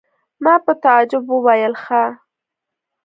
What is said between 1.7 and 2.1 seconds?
ښه!